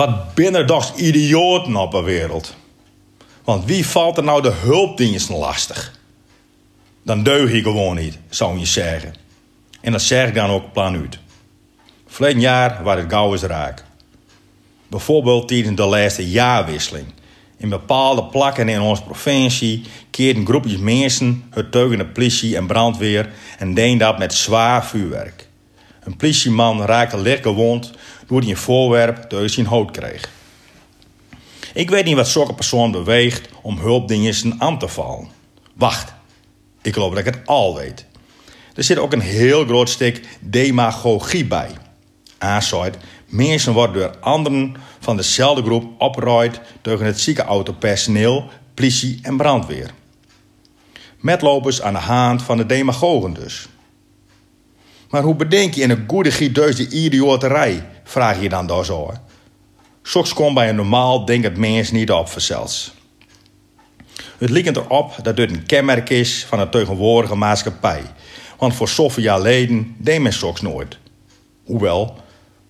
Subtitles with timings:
[0.00, 2.54] Wat binnen toch idioten op de wereld?
[3.44, 5.92] Want wie valt er nou de hulpdiensten lastig?
[7.02, 9.14] Dan deug je gewoon niet, zou je zeggen.
[9.80, 11.18] En dat zeg ik dan ook plan uit.
[12.06, 13.84] Verleden jaar waar het gauw eens raak.
[14.88, 17.06] Bijvoorbeeld tijdens de laatste jaarwisseling.
[17.56, 23.32] In bepaalde plakken in onze provincie keerden groepjes mensen het tegen de politie en brandweer
[23.58, 25.48] en deden dat met zwaar vuurwerk.
[26.00, 27.90] Een politieman raakte licht gewond
[28.26, 30.30] doordat hij een voorwerp tegen zijn hoofd kreeg.
[31.74, 35.28] Ik weet niet wat zulke persoon beweegt om hulpdiensten aan te vallen.
[35.74, 36.12] Wacht,
[36.82, 38.04] ik geloof dat ik het al weet.
[38.74, 41.70] Er zit ook een heel groot stuk demagogie bij.
[42.38, 42.96] Aanzijt,
[43.26, 49.90] mensen worden door anderen van dezelfde groep opgeruid tegen het ziekenautopersoneel, politie en brandweer.
[51.18, 53.68] Metlopers aan de hand van de demagogen dus.
[55.10, 57.88] Maar hoe bedenk je in een goede giet de idioterij?
[58.04, 59.12] Vraag je dan door zo.
[60.02, 62.94] Soms komt bij een normaal denkend mens niet op zelfs.
[64.38, 68.02] Het lijkt erop dat dit een kenmerk is van de tegenwoordige maatschappij.
[68.58, 70.98] Want voor zoveel jaar leden deed men soks nooit.
[71.64, 72.16] Hoewel,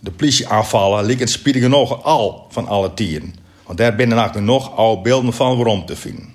[0.00, 3.34] de politieaanvallen liggen spiedig genoeg al van alle tieren.
[3.66, 6.34] Want daar binnen nog oude beelden van waarom te vinden.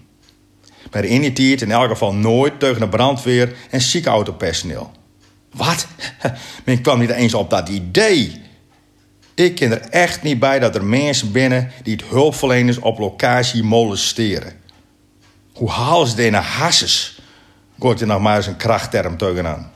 [0.92, 1.02] Maar
[1.34, 4.92] tijd in elk geval nooit tegen de brandweer en ziekenautopersoneel.
[5.54, 5.88] Wat?
[6.66, 8.42] Men kwam niet eens op dat idee.
[9.36, 13.64] Ik ken er echt niet bij dat er mensen binnen die het hulpverleners op locatie
[13.64, 14.54] molesteren.
[15.54, 17.22] Hoe halen ze deze hasses?
[17.80, 19.72] Gooit er nog maar eens een krachtterm tegenaan.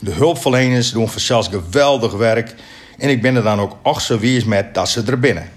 [0.00, 2.54] De hulpverleners doen zelfs geweldig werk
[2.98, 3.76] en ik ben er dan ook
[4.20, 5.48] wies met dat ze er binnen.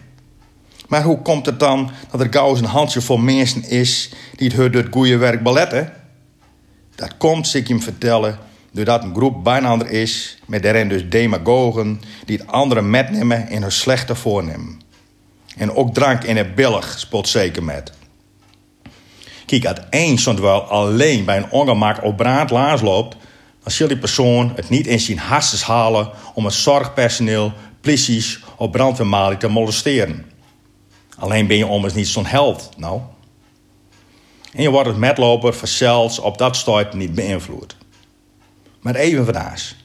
[0.88, 4.74] Maar hoe komt het dan dat er gauw een handje vol mensen is die het
[4.74, 5.94] het goede werk beletten?
[6.96, 8.38] Dat komt, zie ik hem vertellen,
[8.74, 13.72] doordat een groep bijna is, met daarin dus demagogen die het andere metnemen in hun
[13.72, 14.82] slechte voornemen.
[15.58, 17.92] En ook drank in het billig speelt zeker met.
[19.46, 23.16] Kijk, als één stond wel alleen bij een ongemak op brand laars loopt,
[23.64, 27.52] dan zal die persoon het niet in zijn hasses halen om het zorgpersoneel,
[27.82, 30.26] polities of brandweermalie te molesteren.
[31.18, 33.02] Alleen ben je ommers niet zo'n held, nou.
[34.54, 37.76] En je wordt het metloper zelfs op dat stuit niet beïnvloed.
[38.84, 39.76] Maar even vandaag.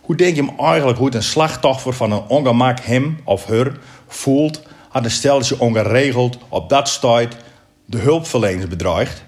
[0.00, 4.62] Hoe denk je hem eigenlijk hoe een slachtoffer van een ongemak hem of haar voelt
[4.92, 7.36] als een steltje ongeregeld op dat stuit
[7.84, 9.24] de hulpverleners bedreigt?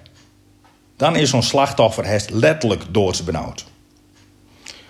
[0.97, 3.67] Dan is zo'n slachtoffer het letterlijk doodsbenauwd.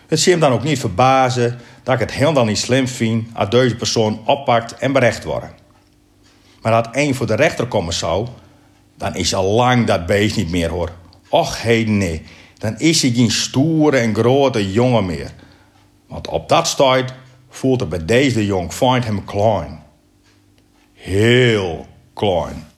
[0.07, 3.49] Het zie hem dan ook niet verbazen dat ik het helemaal niet slim vind als
[3.49, 5.47] deze persoon oppakt en berecht wordt.
[6.63, 8.27] Maar als één voor de rechter komen zou,
[8.97, 10.91] dan is al lang dat beest niet meer hoor.
[11.29, 12.23] Och heden nee,
[12.59, 15.33] dan is hij geen stoere en grote jongen meer.
[16.07, 17.13] Want op dat stuit
[17.49, 19.83] voelt bij deze jong find hem klein.
[20.93, 22.76] Heel klein.